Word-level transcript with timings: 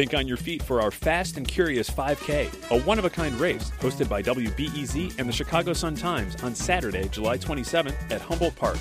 Think 0.00 0.14
on 0.14 0.26
your 0.26 0.38
feet 0.38 0.62
for 0.62 0.80
our 0.80 0.90
Fast 0.90 1.36
and 1.36 1.46
Curious 1.46 1.90
5K, 1.90 2.70
a 2.70 2.80
one 2.84 2.98
of 2.98 3.04
a 3.04 3.10
kind 3.10 3.38
race 3.38 3.70
hosted 3.80 4.08
by 4.08 4.22
WBEZ 4.22 5.18
and 5.18 5.28
the 5.28 5.32
Chicago 5.32 5.74
Sun 5.74 5.96
Times 5.96 6.42
on 6.42 6.54
Saturday, 6.54 7.06
July 7.08 7.36
27th 7.36 8.10
at 8.10 8.22
Humboldt 8.22 8.56
Park. 8.56 8.78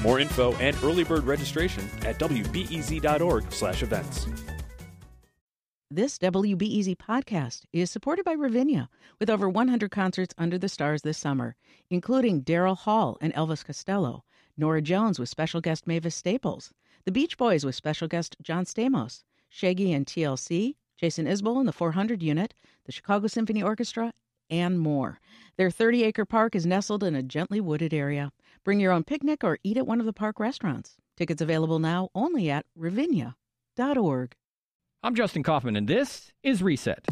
More 0.00 0.20
info 0.20 0.52
and 0.58 0.76
early 0.84 1.02
bird 1.02 1.24
registration 1.24 1.90
at 2.02 2.20
wbez.org/events. 2.20 4.26
This 5.90 6.18
WBEZ 6.18 6.96
podcast 6.98 7.62
is 7.72 7.90
supported 7.90 8.24
by 8.24 8.34
Ravinia, 8.34 8.88
with 9.18 9.28
over 9.28 9.48
100 9.48 9.90
concerts 9.90 10.32
under 10.38 10.56
the 10.56 10.68
stars 10.68 11.02
this 11.02 11.18
summer, 11.18 11.56
including 11.90 12.44
Daryl 12.44 12.76
Hall 12.76 13.18
and 13.20 13.34
Elvis 13.34 13.64
Costello, 13.64 14.22
Norah 14.56 14.82
Jones 14.82 15.18
with 15.18 15.28
special 15.28 15.60
guest 15.60 15.88
Mavis 15.88 16.14
Staples, 16.14 16.72
The 17.06 17.10
Beach 17.10 17.36
Boys 17.36 17.64
with 17.64 17.74
special 17.74 18.06
guest 18.06 18.36
John 18.40 18.64
Stamos, 18.64 19.24
Shaggy 19.50 19.92
and 19.92 20.06
TLC, 20.06 20.76
Jason 20.96 21.26
Isbell 21.26 21.58
and 21.58 21.68
the 21.68 21.72
400 21.72 22.22
Unit, 22.22 22.54
the 22.86 22.92
Chicago 22.92 23.26
Symphony 23.26 23.62
Orchestra, 23.62 24.14
and 24.48 24.78
more. 24.78 25.18
Their 25.58 25.70
30 25.70 26.04
acre 26.04 26.24
park 26.24 26.54
is 26.54 26.64
nestled 26.64 27.02
in 27.02 27.14
a 27.14 27.22
gently 27.22 27.60
wooded 27.60 27.92
area. 27.92 28.32
Bring 28.64 28.80
your 28.80 28.92
own 28.92 29.04
picnic 29.04 29.42
or 29.44 29.58
eat 29.62 29.76
at 29.76 29.86
one 29.86 30.00
of 30.00 30.06
the 30.06 30.12
park 30.12 30.38
restaurants. 30.38 30.96
Tickets 31.16 31.42
available 31.42 31.78
now 31.78 32.08
only 32.14 32.48
at 32.48 32.64
ravinia.org. 32.76 34.34
I'm 35.02 35.14
Justin 35.14 35.42
Kaufman, 35.42 35.76
and 35.76 35.88
this 35.88 36.32
is 36.42 36.62
Reset. 36.62 37.06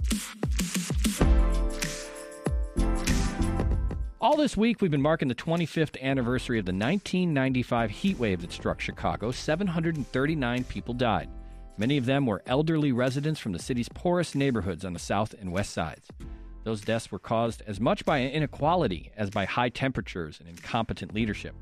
All 4.20 4.36
this 4.36 4.56
week, 4.56 4.80
we've 4.80 4.90
been 4.90 5.00
marking 5.00 5.28
the 5.28 5.34
25th 5.34 6.00
anniversary 6.02 6.58
of 6.58 6.66
the 6.66 6.72
1995 6.72 7.90
heat 7.90 8.18
wave 8.18 8.40
that 8.42 8.52
struck 8.52 8.80
Chicago. 8.80 9.30
739 9.30 10.64
people 10.64 10.92
died. 10.92 11.28
Many 11.78 11.96
of 11.96 12.06
them 12.06 12.26
were 12.26 12.42
elderly 12.44 12.90
residents 12.90 13.38
from 13.38 13.52
the 13.52 13.60
city's 13.60 13.88
poorest 13.88 14.34
neighborhoods 14.34 14.84
on 14.84 14.94
the 14.94 14.98
south 14.98 15.32
and 15.40 15.52
west 15.52 15.72
sides. 15.72 16.08
Those 16.64 16.80
deaths 16.80 17.12
were 17.12 17.20
caused 17.20 17.62
as 17.68 17.78
much 17.78 18.04
by 18.04 18.20
inequality 18.22 19.12
as 19.16 19.30
by 19.30 19.44
high 19.44 19.68
temperatures 19.68 20.40
and 20.40 20.48
incompetent 20.48 21.14
leadership. 21.14 21.54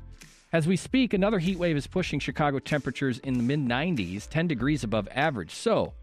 As 0.51 0.65
we 0.65 0.75
speak, 0.75 1.13
another 1.13 1.37
heat 1.37 1.59
wave 1.59 1.77
is 1.77 1.85
pushing 1.85 2.19
Chicago 2.19 2.57
temperatures 2.57 3.19
in 3.19 3.35
the 3.35 3.43
mid 3.43 3.59
90s, 3.59 4.27
10 4.27 4.47
degrees 4.47 4.83
above 4.83 5.07
average. 5.11 5.53
So, 5.53 5.93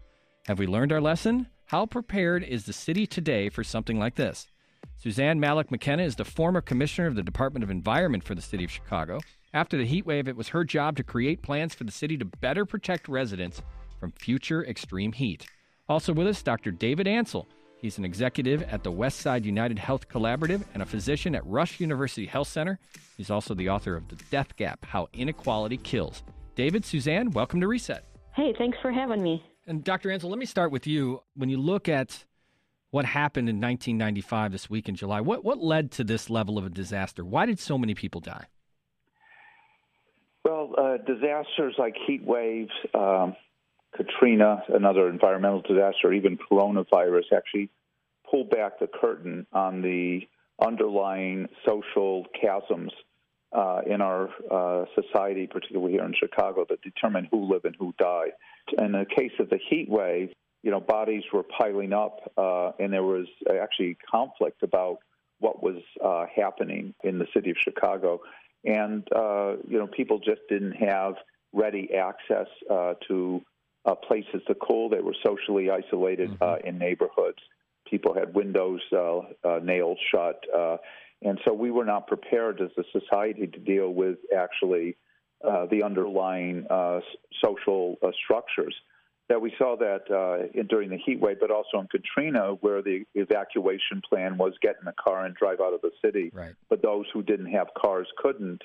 have 0.47 0.59
we 0.59 0.65
learned 0.65 0.93
our 0.93 1.01
lesson? 1.01 1.47
How 1.65 1.85
prepared 1.85 2.43
is 2.43 2.65
the 2.65 2.73
city 2.73 3.05
today 3.05 3.49
for 3.49 3.65
something 3.65 3.99
like 3.99 4.15
this? 4.15 4.47
Suzanne 4.95 5.41
Malec 5.41 5.71
McKenna 5.71 6.03
is 6.03 6.15
the 6.15 6.23
former 6.23 6.61
commissioner 6.61 7.07
of 7.07 7.15
the 7.15 7.23
Department 7.23 7.63
of 7.63 7.69
Environment 7.69 8.23
for 8.23 8.33
the 8.33 8.41
city 8.41 8.63
of 8.63 8.71
Chicago. 8.71 9.19
After 9.53 9.77
the 9.77 9.85
heat 9.85 10.05
wave, 10.05 10.27
it 10.27 10.37
was 10.37 10.49
her 10.49 10.63
job 10.63 10.95
to 10.97 11.03
create 11.03 11.41
plans 11.41 11.75
for 11.75 11.83
the 11.83 11.91
city 11.91 12.17
to 12.17 12.25
better 12.25 12.65
protect 12.65 13.09
residents 13.09 13.61
from 14.05 14.11
future 14.11 14.63
extreme 14.63 15.11
heat. 15.11 15.47
Also 15.89 16.13
with 16.13 16.27
us, 16.27 16.43
Dr. 16.43 16.69
David 16.69 17.07
Ansell. 17.07 17.47
He's 17.79 17.97
an 17.97 18.05
executive 18.05 18.61
at 18.61 18.83
the 18.83 18.91
Westside 18.91 19.45
United 19.45 19.79
Health 19.79 20.07
Collaborative 20.07 20.63
and 20.75 20.83
a 20.83 20.85
physician 20.85 21.33
at 21.33 21.43
Rush 21.43 21.79
University 21.79 22.27
Health 22.27 22.47
Center. 22.47 22.77
He's 23.17 23.31
also 23.31 23.55
the 23.55 23.69
author 23.69 23.95
of 23.95 24.07
The 24.07 24.17
Death 24.29 24.55
Gap 24.57 24.85
How 24.85 25.07
Inequality 25.13 25.77
Kills. 25.77 26.21
David, 26.53 26.85
Suzanne, 26.85 27.31
welcome 27.31 27.59
to 27.61 27.67
Reset. 27.67 28.05
Hey, 28.35 28.53
thanks 28.55 28.77
for 28.79 28.91
having 28.91 29.23
me. 29.23 29.43
And 29.65 29.83
Dr. 29.83 30.11
Ansell, 30.11 30.29
let 30.29 30.37
me 30.37 30.45
start 30.45 30.71
with 30.71 30.85
you. 30.85 31.23
When 31.35 31.49
you 31.49 31.57
look 31.57 31.89
at 31.89 32.25
what 32.91 33.05
happened 33.05 33.49
in 33.49 33.55
1995 33.55 34.51
this 34.51 34.69
week 34.69 34.87
in 34.87 34.93
July, 34.93 35.19
what, 35.19 35.43
what 35.43 35.63
led 35.63 35.89
to 35.93 36.03
this 36.03 36.29
level 36.29 36.59
of 36.59 36.65
a 36.67 36.69
disaster? 36.69 37.25
Why 37.25 37.47
did 37.47 37.57
so 37.57 37.79
many 37.79 37.95
people 37.95 38.21
die? 38.21 38.45
Well, 40.43 40.75
uh, 40.77 40.97
disasters 40.97 41.73
like 41.79 41.95
heat 42.05 42.23
waves, 42.23 42.69
um, 42.93 43.35
Katrina, 43.95 44.63
another 44.69 45.09
environmental 45.09 45.61
disaster, 45.61 46.11
even 46.13 46.37
coronavirus 46.37 47.25
actually 47.35 47.69
pulled 48.29 48.49
back 48.49 48.79
the 48.79 48.87
curtain 48.87 49.45
on 49.53 49.81
the 49.81 50.21
underlying 50.65 51.47
social 51.65 52.25
chasms 52.41 52.91
uh, 53.55 53.81
in 53.85 54.01
our 54.01 54.29
uh, 54.51 54.85
society, 54.99 55.47
particularly 55.47 55.93
here 55.93 56.03
in 56.03 56.13
Chicago, 56.19 56.65
that 56.69 56.81
determine 56.81 57.27
who 57.31 57.51
live 57.51 57.63
and 57.63 57.75
who 57.79 57.93
die. 57.97 58.27
In 58.77 58.91
the 58.91 59.05
case 59.15 59.31
of 59.39 59.49
the 59.49 59.59
heat 59.69 59.87
wave, 59.89 60.29
you 60.63 60.71
know, 60.71 60.79
bodies 60.79 61.23
were 61.31 61.43
piling 61.43 61.93
up, 61.93 62.31
uh, 62.37 62.71
and 62.79 62.91
there 62.91 63.03
was 63.03 63.27
actually 63.61 63.97
conflict 64.09 64.63
about 64.63 64.97
what 65.39 65.61
was 65.61 65.81
uh, 66.03 66.25
happening 66.35 66.93
in 67.03 67.19
the 67.19 67.27
city 67.33 67.51
of 67.51 67.57
Chicago, 67.63 68.19
and 68.63 69.07
uh, 69.15 69.57
you 69.67 69.77
know, 69.77 69.87
people 69.87 70.17
just 70.17 70.41
didn't 70.49 70.71
have 70.73 71.15
ready 71.53 71.89
access 71.93 72.47
uh, 73.85 73.95
places 73.95 74.41
to 74.47 74.55
cool. 74.55 74.89
They 74.89 75.01
were 75.01 75.15
socially 75.25 75.69
isolated 75.69 76.31
mm-hmm. 76.31 76.67
in 76.67 76.77
neighborhoods. 76.77 77.39
People 77.89 78.13
had 78.13 78.33
windows 78.33 78.81
nailed 79.61 79.99
shut 80.11 80.43
and 81.21 81.39
so 81.45 81.53
we 81.53 81.71
were 81.71 81.85
not 81.85 82.07
prepared 82.07 82.61
as 82.61 82.69
a 82.77 82.83
society 82.97 83.47
to 83.47 83.59
deal 83.59 83.89
with 83.89 84.17
actually 84.35 84.95
uh, 85.45 85.65
the 85.65 85.83
underlying 85.83 86.65
uh, 86.69 86.99
social 87.43 87.97
uh, 88.03 88.11
structures. 88.23 88.75
That 89.27 89.41
we 89.41 89.51
saw 89.57 89.75
that 89.77 90.03
uh, 90.11 90.47
in, 90.53 90.67
during 90.67 90.91
the 90.91 90.99
heat 91.03 91.19
wave, 91.19 91.37
but 91.41 91.49
also 91.49 91.79
in 91.79 91.87
Katrina, 91.87 92.53
where 92.61 92.83
the 92.83 93.05
evacuation 93.15 94.03
plan 94.07 94.37
was 94.37 94.53
get 94.61 94.75
in 94.79 94.87
a 94.87 94.93
car 94.93 95.25
and 95.25 95.33
drive 95.33 95.59
out 95.59 95.73
of 95.73 95.81
the 95.81 95.89
city. 96.03 96.29
Right. 96.31 96.53
But 96.69 96.83
those 96.83 97.05
who 97.11 97.23
didn't 97.23 97.51
have 97.51 97.67
cars 97.75 98.07
couldn't. 98.17 98.61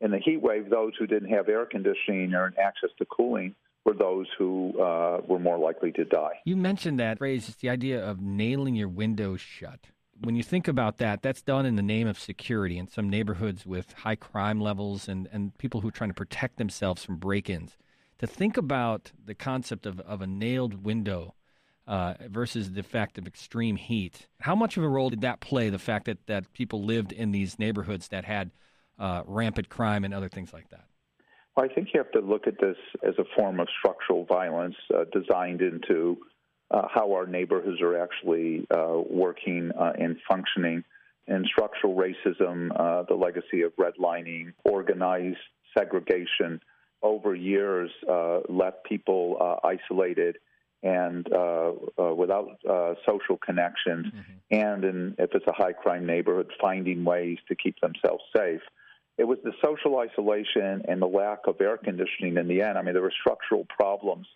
In 0.00 0.10
the 0.10 0.18
heat 0.18 0.42
wave, 0.42 0.68
those 0.68 0.94
who 0.98 1.06
didn't 1.06 1.30
have 1.30 1.48
air 1.48 1.64
conditioning 1.64 2.34
or 2.34 2.52
access 2.60 2.90
to 2.98 3.04
cooling 3.04 3.54
were 3.84 3.94
those 3.94 4.26
who 4.38 4.80
uh, 4.80 5.20
were 5.26 5.38
more 5.38 5.58
likely 5.58 5.92
to 5.92 6.04
die. 6.04 6.40
You 6.44 6.56
mentioned 6.56 7.00
that 7.00 7.18
phrase, 7.18 7.54
the 7.60 7.70
idea 7.70 8.04
of 8.04 8.20
nailing 8.20 8.74
your 8.74 8.88
windows 8.88 9.40
shut 9.40 9.86
when 10.22 10.36
you 10.36 10.42
think 10.42 10.68
about 10.68 10.98
that, 10.98 11.22
that's 11.22 11.42
done 11.42 11.66
in 11.66 11.76
the 11.76 11.82
name 11.82 12.06
of 12.06 12.18
security 12.18 12.78
in 12.78 12.88
some 12.88 13.08
neighborhoods 13.08 13.64
with 13.64 13.92
high 13.92 14.16
crime 14.16 14.60
levels 14.60 15.08
and, 15.08 15.28
and 15.32 15.56
people 15.58 15.80
who 15.80 15.88
are 15.88 15.92
trying 15.92 16.10
to 16.10 16.14
protect 16.14 16.58
themselves 16.58 17.04
from 17.04 17.16
break 17.16 17.48
ins. 17.48 17.76
To 18.18 18.26
think 18.26 18.56
about 18.56 19.12
the 19.24 19.34
concept 19.34 19.86
of, 19.86 19.98
of 20.00 20.20
a 20.20 20.26
nailed 20.26 20.84
window 20.84 21.34
uh, 21.86 22.14
versus 22.28 22.72
the 22.72 22.82
fact 22.82 23.16
of 23.16 23.26
extreme 23.26 23.76
heat, 23.76 24.28
how 24.40 24.54
much 24.54 24.76
of 24.76 24.84
a 24.84 24.88
role 24.88 25.08
did 25.08 25.22
that 25.22 25.40
play, 25.40 25.70
the 25.70 25.78
fact 25.78 26.04
that, 26.04 26.26
that 26.26 26.52
people 26.52 26.84
lived 26.84 27.12
in 27.12 27.32
these 27.32 27.58
neighborhoods 27.58 28.08
that 28.08 28.26
had 28.26 28.50
uh, 28.98 29.22
rampant 29.26 29.70
crime 29.70 30.04
and 30.04 30.12
other 30.12 30.28
things 30.28 30.52
like 30.52 30.68
that? 30.68 30.84
Well, 31.60 31.68
I 31.70 31.74
think 31.74 31.88
you 31.92 32.00
have 32.00 32.12
to 32.12 32.20
look 32.20 32.46
at 32.46 32.58
this 32.58 32.76
as 33.06 33.14
a 33.18 33.24
form 33.36 33.60
of 33.60 33.68
structural 33.78 34.24
violence 34.24 34.76
uh, 34.94 35.04
designed 35.12 35.60
into 35.60 36.16
uh, 36.70 36.88
how 36.92 37.12
our 37.12 37.26
neighborhoods 37.26 37.82
are 37.82 38.02
actually 38.02 38.66
uh, 38.70 39.00
working 39.10 39.70
uh, 39.78 39.92
and 39.98 40.16
functioning. 40.28 40.84
And 41.28 41.44
structural 41.46 41.94
racism, 41.94 42.70
uh, 42.74 43.02
the 43.08 43.14
legacy 43.14 43.62
of 43.62 43.72
redlining, 43.76 44.54
organized 44.64 45.36
segregation 45.76 46.60
over 47.02 47.34
years 47.34 47.90
uh, 48.10 48.40
left 48.48 48.84
people 48.84 49.36
uh, 49.38 49.66
isolated 49.66 50.38
and 50.82 51.26
without 52.16 52.58
social 53.06 53.36
connections, 53.36 54.06
mm-hmm. 54.06 54.32
and 54.50 54.84
in, 54.84 55.14
if 55.18 55.30
it's 55.34 55.46
a 55.46 55.52
high 55.52 55.74
crime 55.74 56.06
neighborhood, 56.06 56.50
finding 56.58 57.04
ways 57.04 57.36
to 57.48 57.54
keep 57.54 57.78
themselves 57.80 58.24
safe 58.34 58.62
it 59.20 59.28
was 59.28 59.38
the 59.44 59.52
social 59.62 59.98
isolation 59.98 60.82
and 60.88 61.02
the 61.02 61.06
lack 61.06 61.40
of 61.46 61.60
air 61.60 61.76
conditioning 61.76 62.38
in 62.38 62.48
the 62.48 62.62
end. 62.62 62.78
I 62.78 62.82
mean, 62.82 62.94
there 62.94 63.02
were 63.02 63.12
structural 63.20 63.66
problems 63.68 64.26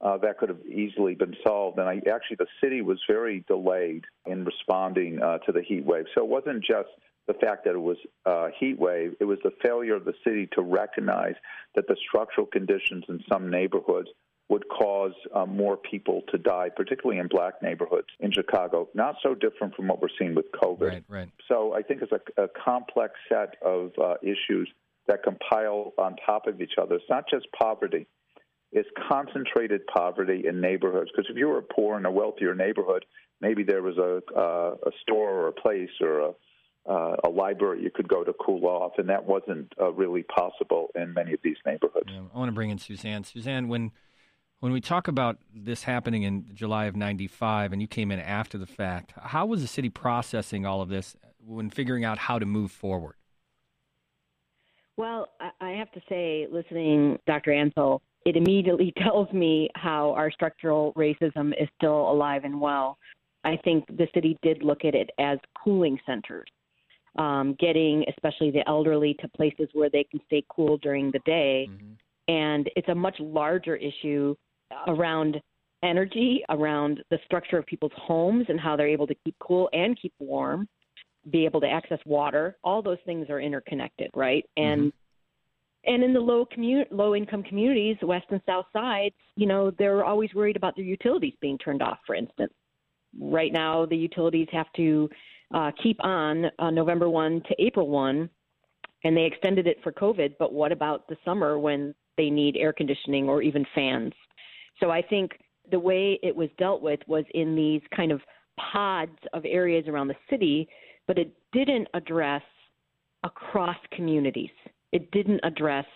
uh, 0.00 0.16
that 0.18 0.36
could 0.38 0.48
have 0.48 0.66
easily 0.66 1.14
been 1.14 1.36
solved. 1.46 1.78
And 1.78 1.88
I, 1.88 1.98
actually, 2.12 2.38
the 2.40 2.48
city 2.60 2.82
was 2.82 2.98
very 3.08 3.44
delayed 3.46 4.02
in 4.26 4.44
responding 4.44 5.22
uh, 5.22 5.38
to 5.46 5.52
the 5.52 5.62
heat 5.62 5.84
wave. 5.84 6.06
So 6.12 6.24
it 6.24 6.28
wasn't 6.28 6.64
just 6.64 6.88
the 7.28 7.34
fact 7.34 7.62
that 7.66 7.74
it 7.74 7.80
was 7.80 7.98
a 8.26 8.30
uh, 8.30 8.48
heat 8.58 8.80
wave, 8.80 9.14
it 9.20 9.26
was 9.26 9.38
the 9.44 9.52
failure 9.62 9.94
of 9.94 10.04
the 10.04 10.14
city 10.24 10.48
to 10.54 10.62
recognize 10.62 11.36
that 11.76 11.86
the 11.86 11.96
structural 12.08 12.48
conditions 12.48 13.04
in 13.08 13.20
some 13.32 13.48
neighborhoods 13.48 14.08
would 14.52 14.66
cause 14.68 15.16
uh, 15.34 15.46
more 15.62 15.76
people 15.92 16.18
to 16.32 16.36
die, 16.54 16.68
particularly 16.80 17.18
in 17.22 17.26
black 17.36 17.54
neighborhoods 17.62 18.10
in 18.24 18.30
Chicago. 18.38 18.78
Not 18.94 19.14
so 19.24 19.30
different 19.34 19.74
from 19.74 19.88
what 19.88 19.98
we're 20.02 20.16
seeing 20.18 20.34
with 20.34 20.48
COVID. 20.62 20.88
Right, 20.94 21.04
right. 21.18 21.30
So 21.50 21.56
I 21.78 21.80
think 21.86 22.02
it's 22.04 22.12
a, 22.12 22.22
a 22.46 22.48
complex 22.68 23.10
set 23.30 23.50
of 23.74 23.82
uh, 24.06 24.16
issues 24.34 24.68
that 25.08 25.18
compile 25.22 25.94
on 25.96 26.10
top 26.30 26.42
of 26.46 26.60
each 26.64 26.76
other. 26.80 26.94
It's 26.96 27.10
not 27.16 27.24
just 27.34 27.46
poverty 27.58 28.06
It's 28.72 28.88
concentrated 29.08 29.82
poverty 29.86 30.44
in 30.48 30.60
neighborhoods. 30.60 31.10
Because 31.12 31.28
if 31.30 31.36
you 31.36 31.48
were 31.48 31.62
poor 31.62 31.98
in 31.98 32.06
a 32.06 32.10
wealthier 32.10 32.54
neighborhood, 32.54 33.04
maybe 33.40 33.62
there 33.62 33.82
was 33.82 33.98
a 33.98 34.12
uh, 34.38 34.74
a 34.90 34.92
store 35.02 35.30
or 35.30 35.48
a 35.48 35.52
place 35.52 35.90
or 36.00 36.20
a 36.20 36.30
uh, 36.84 37.16
a 37.24 37.28
library 37.28 37.82
you 37.82 37.90
could 37.94 38.08
go 38.08 38.24
to 38.24 38.32
cool 38.44 38.66
off, 38.66 38.92
and 38.98 39.08
that 39.08 39.24
wasn't 39.24 39.72
uh, 39.80 39.92
really 39.92 40.24
possible 40.24 40.88
in 40.96 41.14
many 41.14 41.32
of 41.32 41.40
these 41.44 41.56
neighborhoods. 41.64 42.08
Yeah, 42.08 42.22
I 42.34 42.38
want 42.38 42.48
to 42.48 42.52
bring 42.52 42.70
in 42.70 42.78
Suzanne. 42.78 43.22
Suzanne, 43.22 43.68
when 43.68 43.92
when 44.62 44.70
we 44.70 44.80
talk 44.80 45.08
about 45.08 45.38
this 45.52 45.82
happening 45.82 46.22
in 46.22 46.46
July 46.54 46.84
of 46.84 46.94
'95, 46.94 47.72
and 47.72 47.82
you 47.82 47.88
came 47.88 48.12
in 48.12 48.20
after 48.20 48.56
the 48.56 48.66
fact, 48.66 49.12
how 49.20 49.44
was 49.44 49.60
the 49.60 49.66
city 49.66 49.88
processing 49.88 50.64
all 50.64 50.80
of 50.80 50.88
this 50.88 51.16
when 51.44 51.68
figuring 51.68 52.04
out 52.04 52.16
how 52.16 52.38
to 52.38 52.46
move 52.46 52.70
forward? 52.70 53.16
Well, 54.96 55.26
I 55.60 55.70
have 55.70 55.90
to 55.92 56.00
say, 56.08 56.46
listening, 56.48 57.18
Dr. 57.26 57.52
Ansell, 57.52 58.02
it 58.24 58.36
immediately 58.36 58.92
tells 59.02 59.32
me 59.32 59.68
how 59.74 60.12
our 60.12 60.30
structural 60.30 60.92
racism 60.92 61.48
is 61.60 61.68
still 61.76 62.08
alive 62.08 62.44
and 62.44 62.60
well. 62.60 62.98
I 63.42 63.56
think 63.64 63.84
the 63.88 64.06
city 64.14 64.38
did 64.42 64.62
look 64.62 64.84
at 64.84 64.94
it 64.94 65.10
as 65.18 65.38
cooling 65.64 65.98
centers, 66.06 66.46
um, 67.18 67.56
getting 67.58 68.04
especially 68.08 68.52
the 68.52 68.62
elderly 68.68 69.14
to 69.14 69.28
places 69.30 69.68
where 69.72 69.90
they 69.90 70.04
can 70.04 70.20
stay 70.26 70.44
cool 70.54 70.78
during 70.78 71.10
the 71.10 71.18
day. 71.26 71.68
Mm-hmm. 71.68 71.94
And 72.32 72.70
it's 72.76 72.88
a 72.88 72.94
much 72.94 73.16
larger 73.18 73.74
issue 73.74 74.36
around 74.86 75.40
energy, 75.82 76.42
around 76.48 77.02
the 77.10 77.18
structure 77.24 77.58
of 77.58 77.66
people's 77.66 77.92
homes 77.96 78.46
and 78.48 78.60
how 78.60 78.76
they're 78.76 78.88
able 78.88 79.06
to 79.06 79.14
keep 79.24 79.34
cool 79.40 79.68
and 79.72 79.98
keep 80.00 80.12
warm, 80.18 80.68
be 81.30 81.44
able 81.44 81.60
to 81.60 81.68
access 81.68 81.98
water. 82.06 82.56
All 82.62 82.82
those 82.82 82.98
things 83.04 83.28
are 83.30 83.40
interconnected, 83.40 84.10
right? 84.14 84.44
And 84.56 84.80
mm-hmm. 84.80 84.96
And 85.84 86.04
in 86.04 86.12
the 86.12 86.20
low 86.20 86.46
commu- 86.46 86.86
low 86.92 87.16
income 87.16 87.42
communities, 87.42 87.96
west 88.02 88.26
and 88.30 88.40
south 88.46 88.66
sides, 88.72 89.16
you 89.34 89.48
know, 89.48 89.72
they're 89.80 90.04
always 90.04 90.32
worried 90.32 90.54
about 90.54 90.76
their 90.76 90.84
utilities 90.84 91.32
being 91.40 91.58
turned 91.58 91.82
off, 91.82 91.98
for 92.06 92.14
instance 92.14 92.52
right 93.20 93.52
now 93.52 93.86
the 93.86 93.96
utilities 93.96 94.48
have 94.52 94.72
to 94.76 95.08
uh, 95.54 95.70
keep 95.82 96.02
on 96.04 96.46
uh, 96.58 96.70
November 96.70 97.08
1 97.08 97.42
to 97.48 97.62
April 97.62 97.88
1, 97.88 98.28
and 99.04 99.16
they 99.16 99.24
extended 99.24 99.66
it 99.66 99.78
for 99.82 99.92
COVID. 99.92 100.34
But 100.38 100.52
what 100.52 100.72
about 100.72 101.06
the 101.08 101.16
summer 101.24 101.58
when 101.58 101.94
they 102.16 102.30
need 102.30 102.56
air 102.56 102.72
conditioning 102.72 103.28
or 103.28 103.42
even 103.42 103.66
fans? 103.74 104.12
So 104.80 104.90
I 104.90 105.02
think 105.02 105.32
the 105.70 105.78
way 105.78 106.18
it 106.22 106.34
was 106.34 106.48
dealt 106.58 106.82
with 106.82 107.00
was 107.06 107.24
in 107.34 107.54
these 107.54 107.82
kind 107.94 108.12
of 108.12 108.20
pods 108.72 109.16
of 109.32 109.44
areas 109.44 109.86
around 109.88 110.08
the 110.08 110.16
city, 110.28 110.68
but 111.06 111.18
it 111.18 111.32
didn't 111.52 111.88
address 111.94 112.42
across 113.24 113.76
communities. 113.92 114.50
It 114.92 115.10
didn't 115.10 115.40
address, 115.44 115.86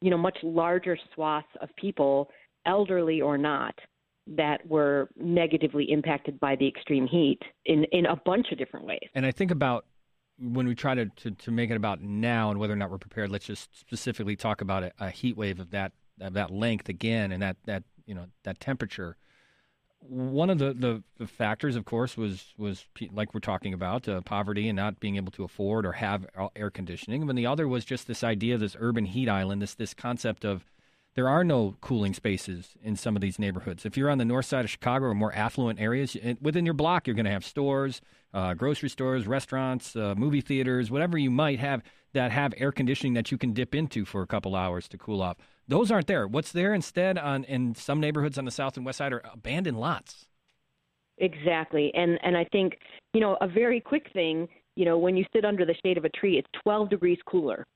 you 0.00 0.10
know, 0.10 0.18
much 0.18 0.38
larger 0.42 0.96
swaths 1.14 1.48
of 1.60 1.68
people, 1.76 2.30
elderly 2.64 3.20
or 3.20 3.36
not 3.36 3.74
that 4.26 4.66
were 4.66 5.08
negatively 5.16 5.90
impacted 5.90 6.40
by 6.40 6.56
the 6.56 6.66
extreme 6.66 7.06
heat 7.06 7.38
in, 7.64 7.84
in 7.92 8.06
a 8.06 8.16
bunch 8.16 8.46
of 8.50 8.58
different 8.58 8.86
ways. 8.86 9.08
And 9.14 9.24
I 9.24 9.30
think 9.30 9.50
about 9.50 9.86
when 10.38 10.66
we 10.66 10.74
try 10.74 10.94
to, 10.94 11.06
to, 11.06 11.30
to 11.30 11.50
make 11.50 11.70
it 11.70 11.76
about 11.76 12.00
now 12.02 12.50
and 12.50 12.58
whether 12.58 12.72
or 12.72 12.76
not 12.76 12.90
we're 12.90 12.98
prepared, 12.98 13.30
let's 13.30 13.46
just 13.46 13.78
specifically 13.78 14.36
talk 14.36 14.60
about 14.60 14.82
a, 14.82 14.92
a 14.98 15.10
heat 15.10 15.36
wave 15.36 15.60
of 15.60 15.70
that 15.70 15.92
of 16.20 16.32
that 16.32 16.50
length 16.50 16.88
again 16.88 17.30
and 17.30 17.42
that, 17.42 17.58
that 17.66 17.82
you 18.06 18.14
know 18.14 18.26
that 18.44 18.60
temperature. 18.60 19.16
One 20.00 20.50
of 20.50 20.58
the, 20.58 20.72
the, 20.74 21.02
the 21.18 21.26
factors, 21.26 21.74
of 21.74 21.84
course, 21.84 22.16
was 22.16 22.54
was 22.56 22.86
like 23.12 23.34
we're 23.34 23.40
talking 23.40 23.74
about 23.74 24.08
uh, 24.08 24.20
poverty 24.20 24.68
and 24.68 24.76
not 24.76 25.00
being 25.00 25.16
able 25.16 25.32
to 25.32 25.44
afford 25.44 25.84
or 25.84 25.92
have 25.92 26.26
air 26.54 26.70
conditioning. 26.70 27.28
And 27.28 27.38
the 27.38 27.46
other 27.46 27.66
was 27.66 27.84
just 27.84 28.06
this 28.06 28.22
idea 28.22 28.54
of 28.54 28.60
this 28.60 28.76
urban 28.78 29.06
heat 29.06 29.28
island, 29.28 29.62
this 29.62 29.74
this 29.74 29.94
concept 29.94 30.44
of 30.44 30.64
there 31.16 31.28
are 31.28 31.42
no 31.42 31.76
cooling 31.80 32.12
spaces 32.12 32.74
in 32.82 32.94
some 32.94 33.16
of 33.16 33.22
these 33.22 33.38
neighborhoods. 33.38 33.86
If 33.86 33.96
you're 33.96 34.10
on 34.10 34.18
the 34.18 34.24
north 34.24 34.44
side 34.44 34.66
of 34.66 34.70
Chicago 34.70 35.06
or 35.06 35.14
more 35.14 35.34
affluent 35.34 35.80
areas, 35.80 36.14
within 36.42 36.66
your 36.66 36.74
block, 36.74 37.06
you're 37.06 37.16
going 37.16 37.24
to 37.24 37.32
have 37.32 37.44
stores, 37.44 38.02
uh, 38.34 38.52
grocery 38.52 38.90
stores, 38.90 39.26
restaurants, 39.26 39.96
uh, 39.96 40.14
movie 40.14 40.42
theaters, 40.42 40.90
whatever 40.90 41.16
you 41.16 41.30
might 41.30 41.58
have 41.58 41.82
that 42.12 42.32
have 42.32 42.52
air 42.58 42.70
conditioning 42.70 43.14
that 43.14 43.32
you 43.32 43.38
can 43.38 43.54
dip 43.54 43.74
into 43.74 44.04
for 44.04 44.20
a 44.20 44.26
couple 44.26 44.54
hours 44.54 44.88
to 44.88 44.98
cool 44.98 45.22
off. 45.22 45.38
Those 45.68 45.90
aren't 45.90 46.06
there. 46.06 46.26
What's 46.26 46.52
there 46.52 46.74
instead 46.74 47.18
on 47.18 47.44
in 47.44 47.74
some 47.74 48.00
neighborhoods 48.00 48.38
on 48.38 48.44
the 48.44 48.50
south 48.50 48.76
and 48.76 48.86
west 48.86 48.98
side 48.98 49.12
are 49.12 49.22
abandoned 49.32 49.78
lots. 49.78 50.26
Exactly, 51.18 51.90
and 51.94 52.18
and 52.22 52.36
I 52.36 52.44
think 52.52 52.78
you 53.14 53.20
know 53.20 53.36
a 53.40 53.48
very 53.48 53.80
quick 53.80 54.10
thing. 54.12 54.48
You 54.76 54.84
know, 54.84 54.98
when 54.98 55.16
you 55.16 55.24
sit 55.32 55.44
under 55.44 55.64
the 55.64 55.74
shade 55.82 55.96
of 55.96 56.04
a 56.04 56.10
tree, 56.10 56.38
it's 56.38 56.48
12 56.62 56.90
degrees 56.90 57.18
cooler 57.26 57.66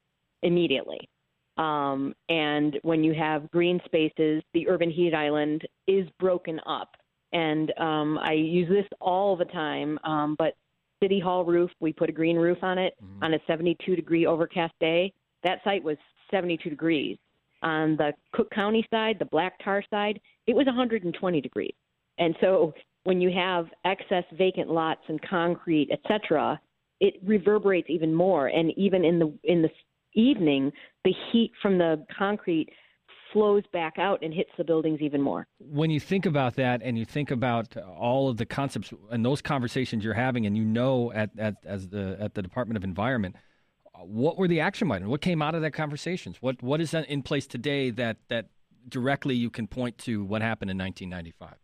immediately. 0.43 1.09
Um, 1.57 2.15
and 2.29 2.79
when 2.83 3.03
you 3.03 3.15
have 3.15 3.51
green 3.51 3.81
spaces, 3.85 4.43
the 4.55 4.69
urban 4.69 4.91
heat 4.91 5.15
island 5.15 5.63
is 5.87 6.07
broken 6.19 6.61
up. 6.67 6.97
And 7.33 7.73
um, 7.79 8.19
I 8.19 8.33
use 8.33 8.69
this 8.69 8.87
all 9.01 9.37
the 9.37 9.45
time, 9.47 9.99
um, 10.05 10.37
but 10.39 10.55
City 11.03 11.21
Hall 11.21 11.45
roof, 11.45 11.71
we 11.81 11.93
put 11.93 12.09
a 12.09 12.13
green 12.13 12.37
roof 12.37 12.59
on 12.63 12.79
it 12.79 12.95
mm-hmm. 13.03 13.25
on 13.25 13.35
a 13.35 13.39
72 13.47 13.97
degree 13.97 14.27
overcast 14.27 14.75
day. 14.81 15.13
That 15.43 15.61
site 15.65 15.83
was 15.83 15.97
72 16.31 16.69
degrees. 16.69 17.17
On 17.63 17.97
the 17.97 18.13
Cook 18.33 18.51
County 18.51 18.87
side, 18.91 19.17
the 19.19 19.27
black 19.27 19.55
tar 19.63 19.85
side, 19.91 20.21
it 20.47 20.55
was 20.55 20.67
120 20.67 21.41
degrees. 21.41 21.75
And 22.19 22.35
so 22.41 22.73
when 23.05 23.21
you 23.21 23.31
have 23.31 23.67
excess 23.85 24.25
vacant 24.37 24.71
lots 24.71 25.01
and 25.09 25.21
concrete, 25.23 25.89
et 25.91 26.01
cetera, 26.09 26.61
it 27.01 27.15
reverberates 27.25 27.89
even 27.91 28.15
more. 28.15 28.49
And 28.49 28.73
even 28.77 29.05
in 29.05 29.19
the 29.19 29.33
in 29.45 29.63
the 29.63 29.71
evening, 30.15 30.73
the 31.05 31.15
heat 31.33 31.53
from 31.63 31.79
the 31.79 32.05
concrete 32.17 32.69
flows 33.33 33.63
back 33.73 33.95
out 33.99 34.23
and 34.23 34.35
hits 34.35 34.51
the 34.59 34.65
buildings 34.65 35.01
even 35.01 35.21
more. 35.21 35.47
When 35.59 35.91
you 35.91 36.01
think 36.01 36.27
about 36.27 36.57
that 36.57 36.83
and 36.83 36.99
you 36.99 37.05
think 37.05 37.31
about 37.31 37.77
all 37.77 38.29
of 38.29 38.37
the 38.37 38.47
concepts 38.47 38.93
and 39.11 39.25
those 39.25 39.41
conversations 39.41 40.05
you're 40.05 40.15
having 40.15 40.47
and 40.47 40.57
you 40.57 40.65
know 40.65 41.13
at, 41.13 41.31
at 41.39 41.55
as 41.65 41.89
the 41.89 42.17
at 42.21 42.35
the 42.35 42.43
Department 42.43 42.77
of 42.77 42.85
Environment, 42.85 43.37
what 44.05 44.39
were 44.39 44.49
the 44.49 44.61
action 44.61 44.91
items? 44.91 45.11
What 45.11 45.21
came 45.21 45.43
out 45.43 45.55
of 45.55 45.63
that 45.63 45.73
conversations? 45.73 46.39
What 46.41 46.63
what 46.63 46.81
is 46.81 46.95
in 46.95 47.23
place 47.23 47.47
today 47.47 47.91
that 47.91 48.19
that 48.29 48.47
directly 48.89 49.35
you 49.35 49.51
can 49.51 49.67
point 49.67 49.99
to 49.99 50.25
what 50.25 50.43
happened 50.43 50.71
in 50.71 50.79
1995? 50.79 51.59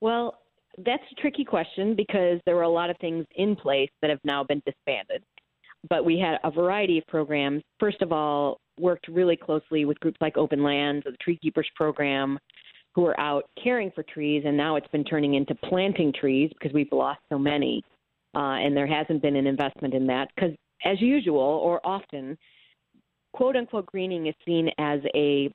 Well, 0.00 0.38
that's 0.78 1.02
a 1.10 1.20
tricky 1.20 1.44
question 1.44 1.94
because 1.96 2.40
there 2.46 2.54
were 2.54 2.62
a 2.62 2.68
lot 2.68 2.90
of 2.90 2.96
things 2.98 3.26
in 3.34 3.56
place 3.56 3.90
that 4.00 4.10
have 4.10 4.20
now 4.24 4.44
been 4.44 4.62
disbanded 4.64 5.22
but 5.88 6.04
we 6.04 6.18
had 6.18 6.38
a 6.44 6.50
variety 6.50 6.98
of 6.98 7.06
programs. 7.06 7.62
First 7.78 8.02
of 8.02 8.12
all, 8.12 8.60
worked 8.78 9.08
really 9.08 9.36
closely 9.36 9.84
with 9.84 9.98
groups 10.00 10.18
like 10.20 10.34
Openlands, 10.34 11.06
or 11.06 11.12
the 11.12 11.18
Tree 11.18 11.38
Keepers 11.40 11.68
program, 11.74 12.38
who 12.94 13.06
are 13.06 13.18
out 13.20 13.44
caring 13.62 13.90
for 13.94 14.02
trees, 14.02 14.42
and 14.44 14.56
now 14.56 14.76
it's 14.76 14.88
been 14.88 15.04
turning 15.04 15.34
into 15.34 15.54
planting 15.54 16.12
trees 16.12 16.50
because 16.58 16.74
we've 16.74 16.92
lost 16.92 17.20
so 17.30 17.38
many, 17.38 17.82
uh, 18.34 18.58
and 18.58 18.76
there 18.76 18.86
hasn't 18.86 19.22
been 19.22 19.36
an 19.36 19.46
investment 19.46 19.94
in 19.94 20.06
that. 20.08 20.28
Because 20.34 20.54
as 20.84 21.00
usual, 21.00 21.38
or 21.38 21.80
often, 21.84 22.36
quote 23.32 23.56
unquote 23.56 23.86
greening 23.86 24.26
is 24.26 24.34
seen 24.44 24.70
as 24.78 25.00
a 25.14 25.52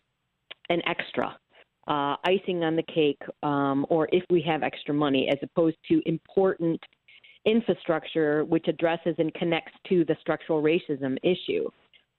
an 0.70 0.82
extra. 0.88 1.38
Uh, 1.88 2.16
icing 2.26 2.64
on 2.64 2.76
the 2.76 2.84
cake, 2.84 3.22
um, 3.44 3.86
or 3.90 4.10
if 4.12 4.24
we 4.32 4.42
have 4.42 4.64
extra 4.64 4.92
money, 4.92 5.30
as 5.30 5.38
opposed 5.44 5.78
to 5.88 6.02
important 6.08 6.82
infrastructure 7.46 8.44
which 8.46 8.68
addresses 8.68 9.14
and 9.20 9.32
connects 9.36 9.72
to 9.88 10.04
the 10.06 10.16
structural 10.20 10.64
racism 10.64 11.16
issue. 11.22 11.70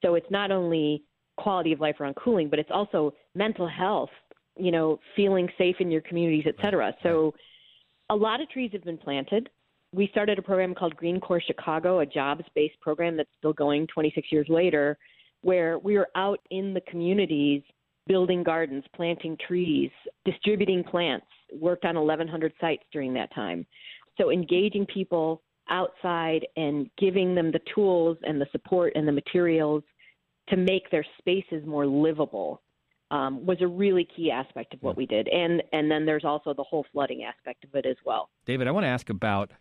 So 0.05 0.15
it's 0.15 0.31
not 0.31 0.53
only 0.53 1.03
quality 1.37 1.73
of 1.73 1.81
life 1.81 1.97
around 1.99 2.15
cooling, 2.15 2.49
but 2.49 2.61
it's 2.61 2.71
also 2.73 3.13
mental 3.35 3.67
health, 3.67 4.11
you 4.57 4.71
know, 4.71 5.01
feeling 5.17 5.49
safe 5.59 5.77
in 5.81 5.91
your 5.91 6.03
communities, 6.03 6.45
et 6.47 6.55
cetera. 6.63 6.95
So 7.03 7.35
a 8.09 8.15
lot 8.15 8.41
of 8.41 8.49
trees 8.49 8.71
have 8.73 8.85
been 8.85 8.99
planted. 8.99 9.51
We 9.97 10.09
started 10.09 10.39
a 10.39 10.43
program 10.43 10.75
called 10.75 10.95
Greencorps 10.95 11.47
Chicago, 11.47 12.01
a 12.01 12.07
jobs 12.07 12.45
based 12.55 12.79
program 12.83 13.17
that's 13.17 13.31
still 13.39 13.55
going 13.55 13.87
26 13.87 14.31
years 14.31 14.47
later, 14.51 14.99
where 15.41 15.79
we 15.79 15.97
are 15.97 16.09
out 16.15 16.39
in 16.51 16.75
the 16.75 16.83
communities 16.83 17.63
building 18.07 18.43
gardens, 18.43 18.85
planting 18.95 19.39
trees, 19.47 19.91
distributing 20.27 20.85
plants, 20.85 21.25
worked 21.51 21.87
on 21.87 21.95
1,100 21.95 22.53
sites 22.61 22.83
during 22.93 23.15
that 23.15 23.35
time. 23.35 23.67
So 24.21 24.31
engaging 24.31 24.85
people 24.85 25.43
outside 25.71 26.47
and 26.59 26.91
giving 26.99 27.35
them 27.35 27.51
the 27.51 27.61
tools 27.75 28.19
and 28.23 28.39
the 28.39 28.47
support 28.53 28.93
and 28.97 29.09
the 29.09 29.13
materials 29.13 29.83
to 30.51 30.59
make 30.59 30.91
their 30.91 31.07
spaces 31.19 31.67
more 31.67 31.87
livable 31.87 32.61
um, 33.11 33.47
was 33.47 33.57
a 33.63 33.67
really 33.67 34.07
key 34.15 34.31
aspect 34.31 34.75
of 34.75 34.83
what 34.83 34.95
we 34.95 35.07
did. 35.07 35.27
And 35.29 35.63
and 35.73 35.91
then 35.91 36.05
there's 36.05 36.25
also 36.25 36.53
the 36.53 36.65
whole 36.65 36.85
flooding 36.93 37.25
aspect 37.25 37.65
of 37.65 37.75
it 37.75 37.87
as 37.87 37.97
well. 38.05 38.29
David, 38.45 38.69
I 38.69 38.73
want 38.73 38.85
to 38.85 38.89
ask 38.89 39.09
about 39.09 39.53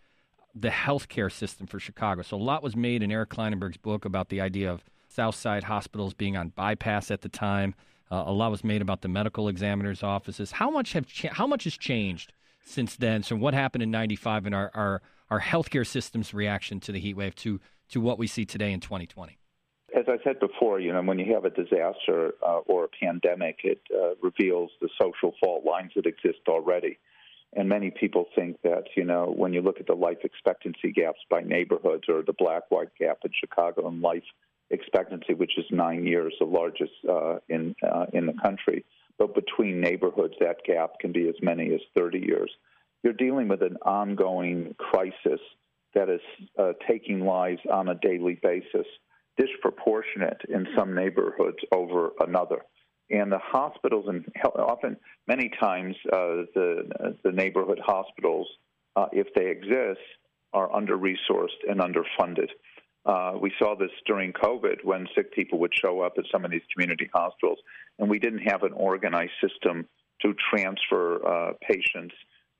the 0.55 0.69
healthcare 0.69 1.31
system 1.31 1.67
for 1.67 1.79
Chicago. 1.79 2.21
So 2.21 2.37
a 2.37 2.39
lot 2.39 2.63
was 2.63 2.75
made 2.75 3.03
in 3.03 3.11
Eric 3.11 3.29
Klinenberg's 3.29 3.77
book 3.77 4.05
about 4.05 4.29
the 4.29 4.39
idea 4.39 4.71
of 4.71 4.83
Southside 5.09 5.65
hospitals 5.65 6.13
being 6.13 6.37
on 6.37 6.49
bypass 6.49 7.11
at 7.11 7.21
the 7.21 7.29
time. 7.29 7.75
Uh, 8.09 8.23
a 8.25 8.31
lot 8.31 8.51
was 8.51 8.63
made 8.63 8.81
about 8.81 9.01
the 9.01 9.07
medical 9.07 9.47
examiner's 9.47 10.01
offices. 10.01 10.51
How 10.51 10.69
much 10.69 10.93
have 10.93 11.07
cha- 11.07 11.33
how 11.33 11.47
much 11.47 11.65
has 11.65 11.77
changed 11.77 12.33
since 12.65 12.95
then. 12.95 13.23
So 13.23 13.35
what 13.35 13.53
happened 13.53 13.83
in 13.83 13.91
'95 13.91 14.45
and 14.45 14.55
our, 14.55 14.71
our 14.73 15.01
our 15.29 15.41
healthcare 15.41 15.85
system's 15.85 16.33
reaction 16.33 16.79
to 16.81 16.91
the 16.91 16.99
heat 16.99 17.15
wave 17.15 17.35
to 17.35 17.59
to 17.89 18.01
what 18.01 18.17
we 18.17 18.27
see 18.27 18.45
today 18.45 18.71
in 18.71 18.79
2020. 18.79 19.37
As 19.95 20.05
I 20.07 20.17
said 20.23 20.39
before, 20.39 20.79
you 20.79 20.91
know, 20.91 21.01
when 21.01 21.19
you 21.19 21.33
have 21.33 21.45
a 21.45 21.49
disaster 21.49 22.33
uh, 22.45 22.59
or 22.65 22.85
a 22.85 22.87
pandemic, 22.87 23.59
it 23.63 23.81
uh, 23.93 24.15
reveals 24.21 24.71
the 24.81 24.89
social 25.01 25.33
fault 25.41 25.63
lines 25.63 25.91
that 25.95 26.05
exist 26.05 26.39
already. 26.47 26.97
And 27.55 27.69
many 27.69 27.89
people 27.89 28.25
think 28.35 28.57
that, 28.63 28.83
you 28.97 29.05
know, 29.05 29.33
when 29.35 29.53
you 29.53 29.61
look 29.61 29.79
at 29.79 29.87
the 29.87 29.93
life 29.93 30.17
expectancy 30.23 30.91
gaps 30.91 31.19
by 31.29 31.41
neighborhoods 31.41 32.03
or 32.09 32.21
the 32.21 32.33
black-white 32.33 32.89
gap 32.99 33.19
in 33.23 33.31
Chicago 33.39 33.87
and 33.87 34.01
life 34.01 34.23
expectancy, 34.71 35.33
which 35.33 35.57
is 35.57 35.65
nine 35.71 36.05
years, 36.05 36.33
the 36.39 36.45
largest 36.45 36.91
uh, 37.09 37.37
in 37.47 37.73
uh, 37.81 38.07
in 38.13 38.25
the 38.25 38.33
country, 38.43 38.83
but 39.17 39.33
between 39.33 39.79
neighborhoods, 39.79 40.33
that 40.41 40.57
gap 40.65 40.99
can 40.99 41.13
be 41.13 41.29
as 41.29 41.35
many 41.41 41.73
as 41.73 41.79
30 41.95 42.19
years. 42.19 42.51
You're 43.03 43.13
dealing 43.13 43.47
with 43.47 43.61
an 43.61 43.77
ongoing 43.85 44.75
crisis 44.77 45.39
that 45.93 46.09
is 46.09 46.21
uh, 46.59 46.73
taking 46.89 47.21
lives 47.21 47.61
on 47.71 47.87
a 47.87 47.95
daily 47.95 48.37
basis, 48.41 48.85
disproportionate 49.37 50.41
in 50.49 50.67
some 50.75 50.93
neighborhoods 50.93 51.59
over 51.71 52.11
another. 52.19 52.63
And 53.09 53.31
the 53.31 53.39
hospitals 53.39 54.05
and 54.07 54.25
often 54.57 54.97
many 55.27 55.51
times 55.59 55.95
uh, 56.11 56.45
the 56.55 57.15
the 57.23 57.31
neighborhood 57.31 57.79
hospitals, 57.83 58.47
uh, 58.95 59.07
if 59.11 59.27
they 59.35 59.47
exist, 59.47 60.01
are 60.53 60.73
under 60.73 60.97
resourced 60.97 61.61
and 61.69 61.79
underfunded. 61.79 62.49
Uh, 63.05 63.37
we 63.39 63.51
saw 63.59 63.75
this 63.75 63.91
during 64.07 64.33
COVID 64.33 64.83
when 64.83 65.07
sick 65.15 65.31
people 65.33 65.59
would 65.59 65.73
show 65.79 66.01
up 66.01 66.13
at 66.17 66.25
some 66.31 66.43
of 66.43 66.49
these 66.49 66.63
community 66.73 67.07
hospitals, 67.13 67.59
and 67.99 68.09
we 68.09 68.17
didn't 68.17 68.39
have 68.39 68.63
an 68.63 68.73
organized 68.73 69.33
system 69.41 69.87
to 70.21 70.33
transfer 70.49 71.25
uh, 71.27 71.53
patients 71.61 72.15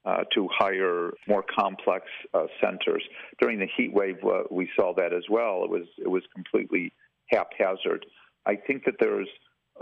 uh, 0.06 0.24
to 0.36 0.48
higher, 0.56 1.12
more 1.28 1.44
complex 1.44 2.06
uh, 2.36 2.46
centers. 2.62 3.04
During 3.42 3.58
the 3.58 3.68
heat 3.76 3.92
wave, 3.92 4.18
we 4.52 4.70
saw 4.76 4.94
that 4.96 5.14
as 5.14 5.24
well. 5.30 5.64
It 5.64 5.70
was 5.72 5.88
it 5.98 6.10
was 6.10 6.22
completely 6.34 6.94
haphazard. 7.32 8.06
I 8.46 8.56
think 8.56 8.86
that 8.86 8.96
there's 9.00 9.28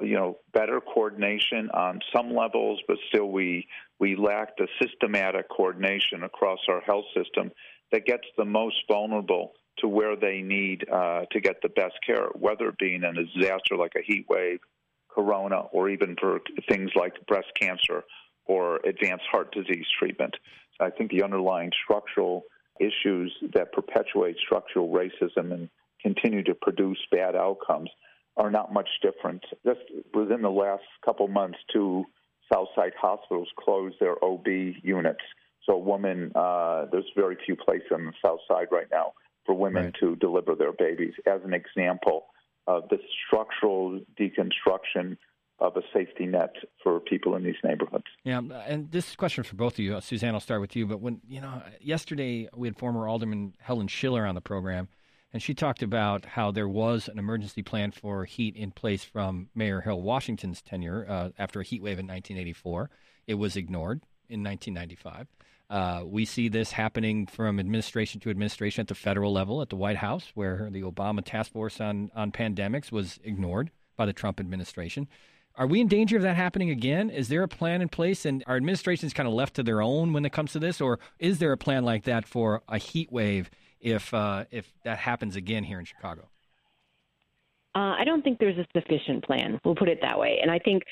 you 0.01 0.15
know 0.15 0.37
better 0.53 0.81
coordination 0.81 1.69
on 1.71 1.99
some 2.15 2.33
levels, 2.33 2.79
but 2.87 2.97
still 3.09 3.29
we 3.29 3.67
we 3.99 4.15
lacked 4.15 4.59
a 4.59 4.67
systematic 4.81 5.49
coordination 5.49 6.23
across 6.23 6.59
our 6.67 6.81
health 6.81 7.05
system 7.15 7.51
that 7.91 8.05
gets 8.05 8.23
the 8.37 8.45
most 8.45 8.75
vulnerable 8.89 9.53
to 9.79 9.87
where 9.87 10.15
they 10.15 10.41
need 10.41 10.85
uh, 10.89 11.21
to 11.31 11.39
get 11.39 11.55
the 11.61 11.69
best 11.69 11.95
care, 12.05 12.27
whether 12.33 12.69
it 12.69 12.77
being 12.77 13.03
in 13.03 13.17
a 13.17 13.25
disaster 13.25 13.75
like 13.77 13.93
a 13.97 14.03
heat 14.05 14.25
wave, 14.29 14.59
corona, 15.09 15.61
or 15.71 15.89
even 15.89 16.15
for 16.19 16.39
things 16.69 16.91
like 16.95 17.13
breast 17.27 17.47
cancer 17.59 18.03
or 18.45 18.77
advanced 18.85 19.25
heart 19.31 19.53
disease 19.53 19.85
treatment. 19.97 20.35
I 20.79 20.89
think 20.89 21.11
the 21.11 21.23
underlying 21.23 21.71
structural 21.83 22.43
issues 22.79 23.33
that 23.53 23.71
perpetuate 23.71 24.35
structural 24.43 24.89
racism 24.89 25.53
and 25.53 25.69
continue 26.01 26.43
to 26.43 26.55
produce 26.55 26.97
bad 27.11 27.35
outcomes 27.35 27.89
are 28.37 28.51
not 28.51 28.73
much 28.73 28.89
different. 29.01 29.43
Just 29.65 29.81
within 30.13 30.41
the 30.41 30.49
last 30.49 30.83
couple 31.05 31.27
months, 31.27 31.57
two 31.71 32.05
Southside 32.51 32.93
hospitals 32.99 33.47
closed 33.59 33.95
their 33.99 34.23
OB 34.23 34.47
units. 34.83 35.21
So, 35.65 35.73
a 35.73 35.79
woman, 35.79 36.31
uh, 36.35 36.85
there's 36.91 37.09
very 37.15 37.37
few 37.45 37.55
places 37.55 37.87
on 37.93 38.05
the 38.05 38.13
South 38.23 38.39
Side 38.47 38.67
right 38.71 38.87
now 38.91 39.13
for 39.45 39.55
women 39.55 39.85
right. 39.85 39.95
to 39.99 40.15
deliver 40.17 40.55
their 40.55 40.73
babies, 40.73 41.13
as 41.25 41.41
an 41.43 41.53
example 41.53 42.25
of 42.67 42.87
the 42.89 42.97
structural 43.27 43.99
deconstruction 44.19 45.17
of 45.59 45.77
a 45.77 45.81
safety 45.93 46.25
net 46.25 46.53
for 46.83 46.99
people 46.99 47.35
in 47.35 47.43
these 47.43 47.55
neighborhoods. 47.63 48.05
Yeah, 48.23 48.41
and 48.67 48.91
this 48.91 49.15
question 49.15 49.43
for 49.43 49.55
both 49.55 49.73
of 49.73 49.79
you, 49.79 49.99
Suzanne. 50.01 50.33
I'll 50.33 50.41
start 50.41 50.61
with 50.61 50.75
you. 50.75 50.85
But 50.85 50.99
when 50.99 51.21
you 51.27 51.41
know, 51.41 51.61
yesterday 51.79 52.49
we 52.53 52.67
had 52.67 52.77
former 52.77 53.07
Alderman 53.07 53.53
Helen 53.59 53.87
Shiller 53.87 54.25
on 54.25 54.35
the 54.35 54.41
program, 54.41 54.89
and 55.33 55.41
she 55.41 55.55
talked 55.55 55.81
about 55.81 56.25
how 56.25 56.51
there 56.51 56.69
was 56.69 57.07
an 57.07 57.17
emergency 57.17 57.63
plan 57.63 57.91
for 57.91 58.23
heat 58.23 58.55
in 58.55 58.71
place 58.71 59.03
from 59.03 59.49
Mayor 59.55 59.81
Harold 59.81 60.03
Washington's 60.03 60.61
tenure 60.61 61.05
uh, 61.09 61.29
after 61.39 61.59
a 61.59 61.63
heat 61.63 61.81
wave 61.81 61.97
in 61.99 62.05
1984. 62.05 62.91
It 63.25 63.33
was 63.33 63.55
ignored 63.55 64.01
in 64.29 64.43
1995. 64.43 65.27
Uh, 65.69 66.03
we 66.05 66.23
see 66.23 66.49
this 66.49 66.71
happening 66.71 67.25
from 67.25 67.59
administration 67.59 68.19
to 68.21 68.29
administration 68.29 68.81
at 68.81 68.87
the 68.87 68.95
federal 68.95 69.33
level, 69.33 69.61
at 69.63 69.69
the 69.69 69.75
White 69.75 69.97
House, 69.97 70.31
where 70.35 70.69
the 70.71 70.83
Obama 70.83 71.23
task 71.25 71.51
force 71.51 71.81
on, 71.81 72.11
on 72.15 72.31
pandemics 72.31 72.91
was 72.91 73.19
ignored 73.23 73.71
by 73.97 74.05
the 74.05 74.13
Trump 74.13 74.39
administration. 74.39 75.07
Are 75.55 75.65
we 75.65 75.81
in 75.81 75.87
danger 75.87 76.17
of 76.17 76.23
that 76.23 76.35
happening 76.35 76.69
again? 76.69 77.09
Is 77.09 77.27
there 77.27 77.41
a 77.41 77.47
plan 77.47 77.81
in 77.81 77.89
place, 77.89 78.25
and 78.25 78.43
are 78.45 78.55
administrations 78.55 79.13
kind 79.13 79.27
of 79.27 79.33
left 79.33 79.55
to 79.55 79.63
their 79.63 79.81
own 79.81 80.13
when 80.13 80.25
it 80.25 80.31
comes 80.31 80.51
to 80.53 80.59
this, 80.59 80.79
or 80.79 80.99
is 81.17 81.39
there 81.39 81.51
a 81.51 81.57
plan 81.57 81.83
like 81.83 82.03
that 82.03 82.27
for 82.27 82.61
a 82.67 82.77
heat 82.77 83.11
wave 83.11 83.49
if 83.83 84.13
uh, 84.13 84.45
if 84.49 84.73
that 84.83 84.97
happens 84.97 85.35
again 85.35 85.65
here 85.65 85.77
in 85.77 85.85
Chicago? 85.85 86.29
Uh, 87.75 87.95
I 87.99 88.03
don't 88.05 88.23
think 88.23 88.39
there's 88.39 88.57
a 88.57 88.67
sufficient 88.73 89.23
plan. 89.23 89.59
We'll 89.65 89.75
put 89.75 89.89
it 89.89 89.99
that 90.01 90.17
way. 90.17 90.39
And 90.41 90.49
I 90.49 90.59
think 90.59 90.83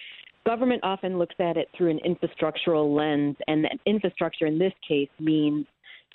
government 0.45 0.81
often 0.83 1.17
looks 1.17 1.35
at 1.39 1.55
it 1.57 1.69
through 1.77 1.91
an 1.91 1.99
infrastructural 2.05 2.95
lens, 2.95 3.37
and 3.47 3.63
that 3.63 3.77
infrastructure 3.85 4.47
in 4.47 4.57
this 4.59 4.73
case 4.87 5.09
means 5.19 5.65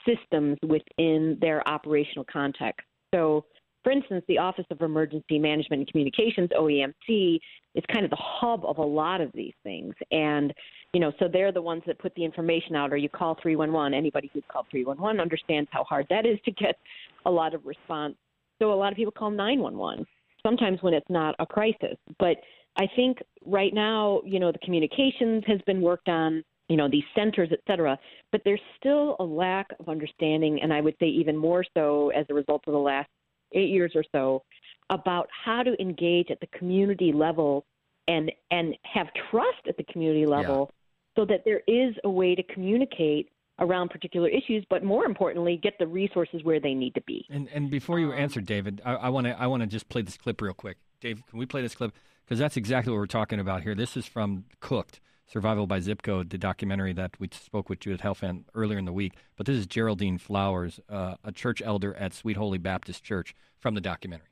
systems 0.06 0.58
within 0.62 1.38
their 1.40 1.66
operational 1.68 2.24
context. 2.30 2.86
So, 3.14 3.44
for 3.84 3.92
instance, 3.92 4.24
the 4.26 4.38
Office 4.38 4.66
of 4.70 4.80
Emergency 4.82 5.38
Management 5.38 5.80
and 5.80 5.88
Communications, 5.88 6.50
OEMC, 6.50 7.38
is 7.76 7.84
kind 7.92 8.04
of 8.04 8.10
the 8.10 8.18
hub 8.20 8.64
of 8.64 8.78
a 8.78 8.84
lot 8.84 9.20
of 9.20 9.30
these 9.32 9.54
things. 9.62 9.94
And, 10.10 10.52
you 10.96 11.00
know, 11.00 11.12
so 11.18 11.28
they're 11.30 11.52
the 11.52 11.60
ones 11.60 11.82
that 11.86 11.98
put 11.98 12.14
the 12.14 12.24
information 12.24 12.74
out, 12.74 12.90
or 12.90 12.96
you 12.96 13.10
call 13.10 13.36
311. 13.42 13.92
Anybody 13.92 14.30
who's 14.32 14.42
called 14.50 14.64
311 14.70 15.20
understands 15.20 15.68
how 15.70 15.84
hard 15.84 16.06
that 16.08 16.24
is 16.24 16.38
to 16.46 16.50
get 16.50 16.78
a 17.26 17.30
lot 17.30 17.52
of 17.52 17.66
response. 17.66 18.14
So 18.58 18.72
a 18.72 18.74
lot 18.74 18.92
of 18.92 18.96
people 18.96 19.12
call 19.12 19.30
911, 19.30 20.06
sometimes 20.42 20.78
when 20.80 20.94
it's 20.94 21.10
not 21.10 21.34
a 21.38 21.44
crisis. 21.44 21.98
But 22.18 22.38
I 22.78 22.86
think 22.96 23.18
right 23.44 23.74
now, 23.74 24.22
you 24.24 24.40
know, 24.40 24.50
the 24.50 24.58
communications 24.60 25.44
has 25.46 25.60
been 25.66 25.82
worked 25.82 26.08
on, 26.08 26.42
you 26.70 26.78
know, 26.78 26.88
these 26.90 27.04
centers, 27.14 27.50
et 27.52 27.60
cetera, 27.66 27.98
but 28.32 28.40
there's 28.46 28.62
still 28.80 29.16
a 29.20 29.22
lack 29.22 29.66
of 29.78 29.90
understanding, 29.90 30.62
and 30.62 30.72
I 30.72 30.80
would 30.80 30.94
say 30.98 31.08
even 31.08 31.36
more 31.36 31.62
so 31.76 32.08
as 32.16 32.24
a 32.30 32.34
result 32.34 32.62
of 32.66 32.72
the 32.72 32.78
last 32.78 33.10
eight 33.52 33.68
years 33.68 33.92
or 33.94 34.04
so, 34.12 34.44
about 34.88 35.28
how 35.44 35.62
to 35.62 35.78
engage 35.78 36.30
at 36.30 36.40
the 36.40 36.46
community 36.58 37.12
level 37.12 37.66
and 38.08 38.32
and 38.50 38.74
have 38.84 39.08
trust 39.30 39.66
at 39.68 39.76
the 39.76 39.84
community 39.92 40.24
level. 40.24 40.70
So 41.16 41.24
that 41.24 41.42
there 41.44 41.62
is 41.66 41.94
a 42.04 42.10
way 42.10 42.34
to 42.34 42.42
communicate 42.44 43.30
around 43.58 43.88
particular 43.88 44.28
issues, 44.28 44.64
but 44.68 44.84
more 44.84 45.06
importantly, 45.06 45.58
get 45.60 45.78
the 45.78 45.86
resources 45.86 46.44
where 46.44 46.60
they 46.60 46.74
need 46.74 46.94
to 46.94 47.00
be. 47.02 47.24
And 47.30 47.48
and 47.48 47.70
before 47.70 47.98
you 47.98 48.12
um, 48.12 48.18
answer, 48.18 48.40
David, 48.40 48.82
I 48.84 49.08
want 49.08 49.26
to 49.26 49.40
I 49.40 49.46
want 49.46 49.62
to 49.62 49.66
just 49.66 49.88
play 49.88 50.02
this 50.02 50.16
clip 50.16 50.40
real 50.40 50.54
quick. 50.54 50.76
Dave, 51.00 51.22
can 51.26 51.38
we 51.38 51.46
play 51.46 51.62
this 51.62 51.74
clip? 51.74 51.92
Because 52.24 52.38
that's 52.38 52.56
exactly 52.56 52.92
what 52.92 52.98
we're 52.98 53.06
talking 53.06 53.40
about 53.40 53.62
here. 53.62 53.74
This 53.74 53.96
is 53.96 54.06
from 54.06 54.44
Cooked. 54.60 55.00
Survival 55.28 55.66
by 55.66 55.80
Zip 55.80 56.02
Code, 56.02 56.30
the 56.30 56.38
documentary 56.38 56.92
that 56.92 57.18
we 57.18 57.28
spoke 57.32 57.68
with 57.68 57.80
Judith 57.80 58.00
Helfand 58.00 58.44
earlier 58.54 58.78
in 58.78 58.84
the 58.84 58.92
week. 58.92 59.14
But 59.36 59.46
this 59.46 59.56
is 59.56 59.66
Geraldine 59.66 60.18
Flowers, 60.18 60.78
uh, 60.88 61.16
a 61.24 61.32
church 61.32 61.60
elder 61.64 61.94
at 61.94 62.14
Sweet 62.14 62.36
Holy 62.36 62.58
Baptist 62.58 63.02
Church, 63.02 63.34
from 63.58 63.74
the 63.74 63.80
documentary. 63.80 64.28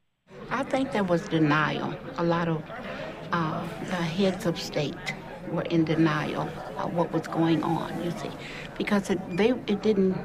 I 0.50 0.62
think 0.62 0.92
there 0.92 1.02
was 1.02 1.28
denial. 1.28 1.96
A 2.18 2.22
lot 2.22 2.46
of 2.46 2.62
uh, 3.32 3.66
the 3.86 3.96
heads 3.96 4.46
of 4.46 4.56
state 4.56 4.94
were 5.50 5.62
in 5.62 5.84
denial 5.84 6.48
of 6.78 6.94
what 6.94 7.12
was 7.12 7.26
going 7.28 7.62
on, 7.62 8.02
you 8.02 8.10
see, 8.10 8.30
because 8.76 9.10
it, 9.10 9.18
they, 9.36 9.50
it 9.66 9.82
didn't 9.82 10.18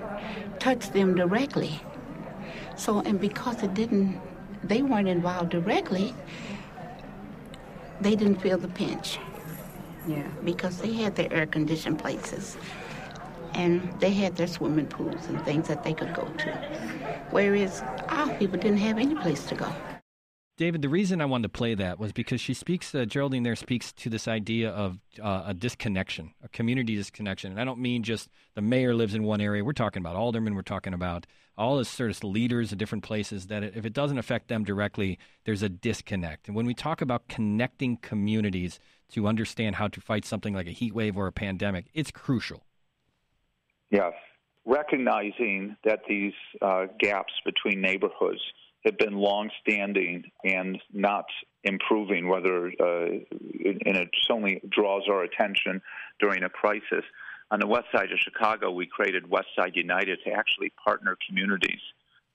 touch 0.59 0.91
them 0.91 1.15
directly. 1.15 1.79
So, 2.75 3.01
and 3.01 3.19
because 3.19 3.61
it 3.63 3.73
didn't, 3.73 4.19
they 4.63 4.81
weren't 4.81 5.07
involved 5.07 5.49
directly, 5.49 6.13
they 8.01 8.15
didn't 8.15 8.41
feel 8.41 8.57
the 8.57 8.67
pinch. 8.67 9.19
Yeah. 10.07 10.27
Because 10.43 10.79
they 10.79 10.93
had 10.93 11.15
their 11.15 11.31
air 11.31 11.45
conditioned 11.45 11.99
places 11.99 12.57
and 13.53 13.93
they 13.99 14.11
had 14.11 14.35
their 14.35 14.47
swimming 14.47 14.87
pools 14.87 15.27
and 15.27 15.43
things 15.43 15.67
that 15.67 15.83
they 15.83 15.93
could 15.93 16.13
go 16.13 16.23
to. 16.23 16.51
Whereas 17.31 17.83
our 18.07 18.33
people 18.35 18.57
didn't 18.57 18.77
have 18.77 18.97
any 18.97 19.15
place 19.15 19.45
to 19.47 19.55
go. 19.55 19.71
David, 20.59 20.81
the 20.81 20.89
reason 20.89 21.21
I 21.21 21.25
wanted 21.25 21.43
to 21.43 21.57
play 21.57 21.73
that 21.73 21.99
was 21.99 22.11
because 22.11 22.41
she 22.41 22.53
speaks, 22.53 22.93
uh, 22.93 23.05
Geraldine 23.05 23.43
there 23.43 23.55
speaks 23.55 23.93
to 23.93 24.09
this 24.09 24.27
idea 24.27 24.69
of 24.71 24.99
uh, 25.23 25.43
a 25.45 25.53
disconnection, 25.53 26.33
a 26.43 26.49
community 26.49 26.97
disconnection. 26.97 27.51
And 27.51 27.61
I 27.61 27.63
don't 27.63 27.79
mean 27.79 28.03
just 28.03 28.27
the 28.55 28.61
mayor 28.61 28.93
lives 28.93 29.15
in 29.15 29.23
one 29.23 29.39
area. 29.39 29.63
We're 29.63 29.71
talking 29.71 30.01
about 30.01 30.17
aldermen, 30.17 30.55
we're 30.55 30.63
talking 30.63 30.93
about 30.93 31.25
all 31.57 31.77
the 31.77 31.85
sort 31.85 32.09
of 32.09 32.21
leaders 32.25 32.73
of 32.73 32.77
different 32.77 33.05
places 33.05 33.47
that 33.47 33.63
if 33.63 33.85
it 33.85 33.93
doesn't 33.93 34.17
affect 34.17 34.49
them 34.49 34.65
directly, 34.65 35.17
there's 35.45 35.63
a 35.63 35.69
disconnect. 35.69 36.49
And 36.49 36.57
when 36.57 36.65
we 36.65 36.73
talk 36.73 36.99
about 36.99 37.29
connecting 37.29 37.95
communities 37.95 38.81
to 39.13 39.27
understand 39.27 39.77
how 39.77 39.87
to 39.87 40.01
fight 40.01 40.25
something 40.25 40.53
like 40.53 40.67
a 40.67 40.71
heat 40.71 40.93
wave 40.93 41.15
or 41.15 41.27
a 41.27 41.31
pandemic, 41.31 41.85
it's 41.93 42.11
crucial. 42.11 42.65
Yes. 43.91 44.11
Recognizing 44.65 45.77
that 45.85 46.01
these 46.05 46.33
uh, 46.61 46.87
gaps 46.99 47.31
between 47.45 47.79
neighborhoods– 47.79 48.41
have 48.85 48.97
been 48.97 49.13
long-standing 49.13 50.23
and 50.43 50.81
not 50.93 51.25
improving, 51.63 52.27
whether 52.27 52.67
uh, 52.67 53.05
and 53.85 53.97
it 53.97 54.09
only 54.29 54.61
draws 54.69 55.03
our 55.09 55.23
attention 55.23 55.81
during 56.19 56.43
a 56.43 56.49
crisis. 56.49 57.03
On 57.51 57.59
the 57.59 57.67
west 57.67 57.87
side 57.93 58.11
of 58.11 58.19
Chicago, 58.19 58.71
we 58.71 58.85
created 58.85 59.29
West 59.29 59.47
Side 59.57 59.75
United 59.75 60.19
to 60.23 60.31
actually 60.31 60.71
partner 60.83 61.17
communities 61.27 61.81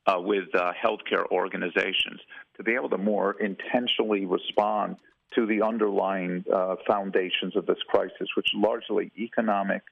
uh, 0.06 0.20
with 0.20 0.54
uh, 0.54 0.72
healthcare 0.84 1.24
organizations 1.30 2.20
to 2.56 2.62
be 2.62 2.74
able 2.74 2.90
to 2.90 2.98
more 2.98 3.40
intentionally 3.40 4.26
respond 4.26 4.96
to 5.34 5.46
the 5.46 5.62
underlying 5.62 6.44
uh, 6.52 6.76
foundations 6.86 7.56
of 7.56 7.66
this 7.66 7.78
crisis, 7.88 8.28
which 8.36 8.48
largely 8.54 9.10
economic 9.18 9.82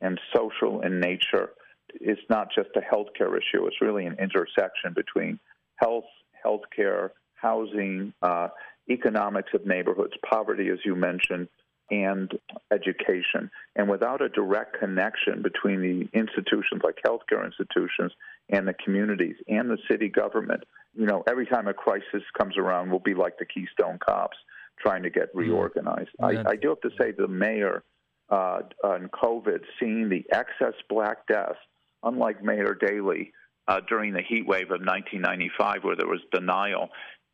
and 0.00 0.20
social 0.34 0.82
in 0.82 1.00
nature. 1.00 1.50
It's 1.94 2.20
not 2.28 2.48
just 2.54 2.70
a 2.76 2.80
healthcare 2.80 3.36
issue; 3.36 3.66
it's 3.66 3.80
really 3.80 4.06
an 4.06 4.16
intersection 4.18 4.92
between 4.94 5.38
health, 5.84 6.04
healthcare, 6.44 7.10
housing, 7.34 8.12
uh, 8.22 8.48
economics 8.90 9.50
of 9.54 9.66
neighborhoods, 9.66 10.12
poverty, 10.28 10.68
as 10.68 10.78
you 10.84 10.94
mentioned, 10.94 11.48
and 11.90 12.32
education. 12.72 13.50
And 13.76 13.88
without 13.90 14.22
a 14.22 14.28
direct 14.28 14.78
connection 14.78 15.42
between 15.42 15.80
the 15.82 16.18
institutions 16.18 16.80
like 16.82 16.96
healthcare 17.06 17.44
institutions 17.44 18.12
and 18.48 18.66
the 18.66 18.74
communities 18.84 19.36
and 19.48 19.68
the 19.68 19.78
city 19.90 20.08
government, 20.08 20.62
you 20.94 21.06
know, 21.06 21.22
every 21.28 21.46
time 21.46 21.68
a 21.68 21.74
crisis 21.74 22.22
comes 22.38 22.56
around, 22.56 22.90
we'll 22.90 23.00
be 23.00 23.14
like 23.14 23.38
the 23.38 23.44
Keystone 23.44 23.98
Cops. 24.06 24.36
trying 24.80 25.02
to 25.02 25.10
get 25.10 25.28
reorganized. 25.34 26.10
I, 26.20 26.52
I 26.52 26.56
do 26.56 26.68
have 26.70 26.80
to 26.80 26.90
say 27.00 27.12
the 27.12 27.28
mayor 27.28 27.82
uh, 28.30 28.60
on 28.82 29.08
COVID, 29.22 29.60
seeing 29.78 30.08
the 30.08 30.24
excess 30.32 30.74
black 30.88 31.26
deaths, 31.26 31.58
unlike 32.02 32.42
Mayor 32.42 32.74
Daley 32.74 33.32
uh, 33.68 33.80
during 33.88 34.12
the 34.12 34.22
heat 34.22 34.46
wave 34.46 34.70
of 34.70 34.80
1995, 34.80 35.84
where 35.84 35.96
there 35.96 36.06
was 36.06 36.20
denial, 36.32 36.88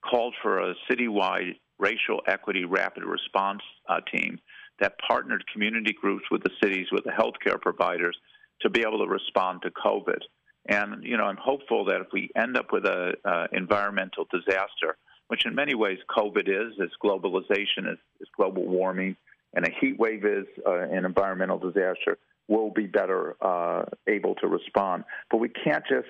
called 0.08 0.34
for 0.42 0.58
a 0.58 0.74
citywide 0.90 1.56
racial 1.78 2.20
equity 2.26 2.64
rapid 2.64 3.04
response 3.04 3.62
uh, 3.88 4.00
team 4.12 4.38
that 4.80 4.94
partnered 5.06 5.44
community 5.52 5.92
groups 5.92 6.24
with 6.30 6.42
the 6.42 6.50
cities, 6.62 6.86
with 6.92 7.04
the 7.04 7.10
healthcare 7.10 7.60
providers, 7.60 8.16
to 8.62 8.70
be 8.70 8.80
able 8.80 9.04
to 9.04 9.10
respond 9.10 9.60
to 9.62 9.70
COVID. 9.70 10.20
And 10.66 11.02
you 11.04 11.16
know, 11.16 11.24
I'm 11.24 11.36
hopeful 11.36 11.84
that 11.86 12.00
if 12.00 12.08
we 12.12 12.30
end 12.36 12.56
up 12.56 12.66
with 12.72 12.84
a 12.84 13.14
uh, 13.24 13.46
environmental 13.52 14.26
disaster, 14.30 14.96
which 15.28 15.46
in 15.46 15.54
many 15.54 15.74
ways 15.74 15.98
COVID 16.16 16.48
is, 16.48 16.74
is 16.78 16.90
globalization, 17.02 17.90
is, 17.90 17.98
is 18.20 18.28
global 18.36 18.66
warming, 18.66 19.16
and 19.54 19.66
a 19.66 19.70
heat 19.80 19.98
wave 19.98 20.24
is 20.24 20.46
uh, 20.66 20.72
an 20.72 21.04
environmental 21.04 21.58
disaster, 21.58 22.18
we'll 22.48 22.70
be 22.70 22.86
better 22.86 23.36
uh, 23.40 23.84
able 24.08 24.34
to 24.36 24.48
respond. 24.48 25.04
But 25.30 25.38
we 25.38 25.48
can't 25.48 25.84
just 25.88 26.08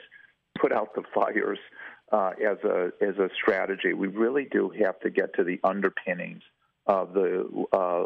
put 0.60 0.72
out 0.72 0.94
the 0.94 1.02
fires 1.14 1.58
uh, 2.12 2.32
as 2.44 2.58
a 2.64 2.90
as 3.00 3.16
a 3.18 3.28
strategy. 3.40 3.92
We 3.92 4.08
really 4.08 4.48
do 4.50 4.72
have 4.84 4.98
to 5.00 5.10
get 5.10 5.34
to 5.36 5.44
the 5.44 5.60
underpinnings 5.64 6.42
of 6.86 7.12
the 7.12 7.66
uh, 7.72 8.04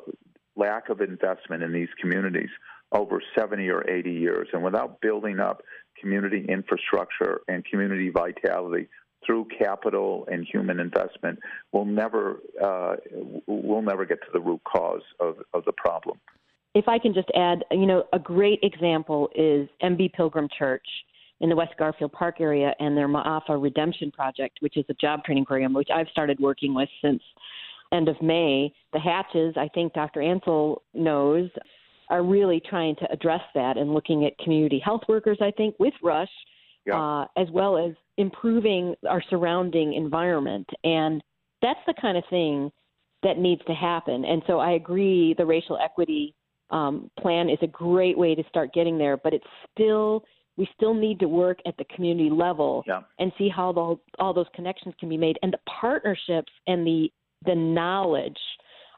lack 0.57 0.89
of 0.89 1.01
investment 1.01 1.63
in 1.63 1.73
these 1.73 1.89
communities 2.01 2.51
over 2.93 3.21
70 3.37 3.69
or 3.71 3.89
80 3.91 4.13
years, 4.13 4.49
and 4.53 4.63
without 4.63 5.01
building 5.01 5.41
up 5.41 5.63
community 6.01 6.45
infrastructure 6.49 7.41
and 7.49 7.65
community 7.65 8.11
vitality 8.11 8.89
through 9.27 9.47
capital 9.59 10.29
and 10.31 10.47
human 10.47 10.79
investment, 10.79 11.39
we'll 11.73 11.87
never 11.87 12.41
uh, 12.63 12.97
we'll 13.47 13.83
never 13.83 14.05
get 14.05 14.21
to 14.21 14.29
the 14.33 14.41
root 14.41 14.61
cause 14.65 15.03
of, 15.19 15.37
of 15.55 15.65
the 15.65 15.73
problem. 15.73 16.21
If 16.75 16.89
I 16.89 16.99
can 16.99 17.15
just 17.15 17.29
add, 17.37 17.65
you 17.71 17.87
know, 17.87 18.05
a 18.13 18.19
great 18.19 18.59
example 18.63 19.29
is 19.35 19.69
MB 19.83 20.13
Pilgrim 20.13 20.49
Church 20.59 20.87
in 21.41 21.49
the 21.49 21.57
West 21.57 21.75
Garfield 21.79 22.13
Park 22.13 22.41
area 22.41 22.75
and 22.81 22.97
their 22.97 23.09
Ma'afa 23.09 23.61
Redemption 23.61 24.11
Project, 24.11 24.59
which 24.61 24.77
is 24.77 24.85
a 24.89 24.95
job 24.95 25.25
training 25.25 25.45
program, 25.45 25.73
which 25.73 25.91
I've 25.95 26.09
started 26.09 26.39
working 26.41 26.75
with 26.75 26.89
since 27.03 27.23
end 27.93 28.09
of 28.09 28.21
May. 28.21 28.73
The 28.93 28.99
Hatches, 28.99 29.55
I 29.57 29.69
think 29.69 29.93
Dr. 29.93 30.21
Ansell 30.21 30.83
knows, 30.95 31.49
are 32.11 32.23
really 32.23 32.61
trying 32.69 32.97
to 32.97 33.11
address 33.11 33.41
that 33.55 33.77
and 33.77 33.95
looking 33.95 34.25
at 34.25 34.37
community 34.39 34.81
health 34.85 35.03
workers, 35.09 35.39
I 35.41 35.51
think, 35.53 35.75
with 35.79 35.95
Rush, 36.03 36.29
yeah. 36.87 37.01
uh, 37.01 37.27
as 37.37 37.49
well 37.53 37.79
as 37.79 37.95
improving 38.19 38.95
our 39.09 39.23
surrounding 39.31 39.95
environment. 39.95 40.69
And 40.83 41.23
that's 41.63 41.81
the 41.87 41.95
kind 42.01 42.19
of 42.19 42.25
thing 42.31 42.71
that 43.23 43.39
needs 43.39 43.63
to 43.67 43.75
happen. 43.75 44.25
And 44.25 44.43
so 44.47 44.59
I 44.59 44.73
agree 44.73 45.35
the 45.39 45.47
racial 45.47 45.79
equity 45.83 46.35
um, 46.71 47.11
plan 47.21 47.49
is 47.49 47.59
a 47.63 47.67
great 47.67 48.17
way 48.17 48.35
to 48.35 48.43
start 48.49 48.73
getting 48.73 48.99
there, 48.99 49.17
but 49.17 49.33
it's 49.33 49.47
still 49.73 50.25
we 50.57 50.69
still 50.77 50.95
need 50.95 51.19
to 51.19 51.29
work 51.29 51.59
at 51.67 51.77
the 51.79 51.85
community 51.97 52.31
level 52.31 52.85
yeah. 52.87 53.01
and 53.19 53.33
see 53.37 53.49
how 53.49 53.73
the, 53.73 53.97
all 54.21 54.33
those 54.33 54.47
connections 54.55 54.95
can 55.01 55.09
be 55.09 55.17
made 55.17 55.37
and 55.43 55.53
the 55.53 55.59
partnerships 55.81 56.53
and 56.69 56.87
the 56.87 57.11
the 57.45 57.55
knowledge 57.55 58.39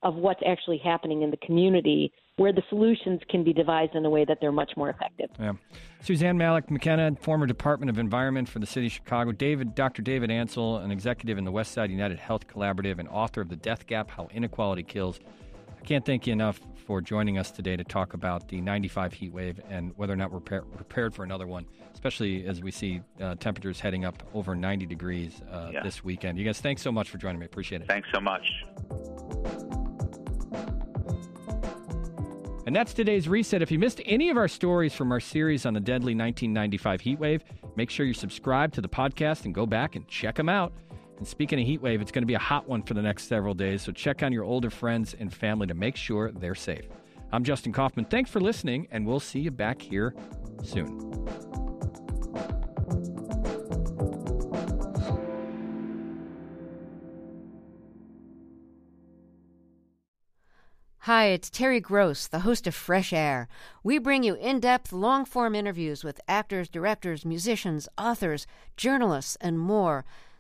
of 0.02 0.14
what's 0.14 0.40
actually 0.46 0.78
happening 0.78 1.23
in 1.23 1.30
the 1.30 1.37
community 1.38 2.12
where 2.37 2.52
the 2.52 2.62
solutions 2.68 3.20
can 3.30 3.42
be 3.42 3.52
devised 3.52 3.94
in 3.94 4.04
a 4.04 4.11
way 4.11 4.25
that 4.25 4.38
they're 4.40 4.52
much 4.52 4.70
more 4.76 4.90
effective. 4.90 5.30
Yeah. 5.40 5.54
Suzanne 6.02 6.37
Malec 6.37 6.70
McKenna, 6.70 7.16
former 7.20 7.46
Department 7.46 7.88
of 7.88 7.99
Environment 7.99 8.46
for 8.46 8.58
the 8.58 8.66
City 8.66 8.87
of 8.87 8.92
Chicago. 8.92 9.32
David, 9.32 9.75
Dr. 9.75 10.02
David 10.02 10.30
Ansell, 10.30 10.76
an 10.76 10.90
executive 10.90 11.38
in 11.38 11.44
the 11.44 11.50
West 11.50 11.73
Side 11.73 11.90
United 11.90 12.18
Health 12.18 12.46
Collaborative 12.46 12.99
and 12.99 13.08
author 13.08 13.40
of 13.40 13.49
The 13.49 13.56
Death 13.56 13.87
Gap 13.87 14.11
How 14.11 14.28
Inequality 14.32 14.82
Kills. 14.82 15.18
Can't 15.86 16.04
thank 16.04 16.26
you 16.26 16.32
enough 16.32 16.58
for 16.84 17.00
joining 17.00 17.38
us 17.38 17.52
today 17.52 17.76
to 17.76 17.84
talk 17.84 18.14
about 18.14 18.48
the 18.48 18.60
95 18.60 19.12
heat 19.12 19.32
wave 19.32 19.60
and 19.70 19.92
whether 19.96 20.12
or 20.12 20.16
not 20.16 20.32
we're 20.32 20.40
prepared 20.40 21.14
for 21.14 21.22
another 21.22 21.46
one, 21.46 21.64
especially 21.94 22.44
as 22.44 22.60
we 22.60 22.72
see 22.72 23.00
uh, 23.20 23.36
temperatures 23.36 23.78
heading 23.78 24.04
up 24.04 24.20
over 24.34 24.56
90 24.56 24.84
degrees 24.86 25.42
uh, 25.52 25.70
yeah. 25.72 25.84
this 25.84 26.02
weekend. 26.02 26.38
You 26.38 26.44
guys, 26.44 26.60
thanks 26.60 26.82
so 26.82 26.90
much 26.90 27.08
for 27.08 27.18
joining 27.18 27.38
me. 27.38 27.46
Appreciate 27.46 27.82
it. 27.82 27.86
Thanks 27.86 28.08
so 28.12 28.20
much. 28.20 28.50
And 32.66 32.75
that's 32.75 32.92
today's 32.92 33.28
reset. 33.28 33.62
If 33.62 33.70
you 33.70 33.78
missed 33.78 34.00
any 34.06 34.28
of 34.28 34.36
our 34.36 34.49
stories 34.49 34.92
from 34.92 35.12
our 35.12 35.20
series 35.20 35.66
on 35.66 35.75
the 35.75 35.78
deadly 35.78 36.16
1995 36.16 37.00
heat 37.00 37.20
wave, 37.20 37.44
make 37.76 37.90
sure 37.90 38.04
you 38.04 38.12
subscribe 38.12 38.72
to 38.72 38.80
the 38.80 38.88
podcast 38.88 39.44
and 39.44 39.54
go 39.54 39.66
back 39.66 39.94
and 39.94 40.08
check 40.08 40.34
them 40.34 40.49
out. 40.49 40.72
And 41.18 41.26
speaking 41.26 41.58
of 41.58 41.66
heat 41.66 41.80
wave, 41.80 42.00
it's 42.02 42.12
going 42.12 42.22
to 42.22 42.26
be 42.26 42.34
a 42.34 42.38
hot 42.38 42.68
one 42.68 42.82
for 42.82 42.94
the 42.94 43.02
next 43.02 43.24
several 43.24 43.54
days, 43.54 43.82
so 43.82 43.90
check 43.90 44.22
on 44.22 44.32
your 44.32 44.44
older 44.44 44.70
friends 44.70 45.14
and 45.18 45.32
family 45.32 45.66
to 45.66 45.74
make 45.74 45.96
sure 45.96 46.30
they're 46.30 46.54
safe. 46.54 46.84
I'm 47.32 47.42
Justin 47.42 47.72
Kaufman. 47.72 48.04
Thanks 48.04 48.30
for 48.30 48.40
listening, 48.40 48.86
and 48.90 49.06
we'll 49.06 49.20
see 49.20 49.40
you 49.40 49.50
back 49.50 49.80
here 49.80 50.14
soon. 50.62 51.26
Hi, 61.00 61.26
it's 61.26 61.48
Terry 61.48 61.78
Gross, 61.78 62.26
the 62.26 62.40
host 62.40 62.66
of 62.66 62.74
Fresh 62.74 63.12
Air. 63.12 63.48
We 63.84 63.98
bring 63.98 64.24
you 64.24 64.34
in 64.34 64.58
depth, 64.58 64.92
long 64.92 65.24
form 65.24 65.54
interviews 65.54 66.02
with 66.02 66.20
actors, 66.26 66.68
directors, 66.68 67.24
musicians, 67.24 67.88
authors, 67.96 68.44
journalists, 68.76 69.36
and 69.40 69.56
more. 69.58 70.04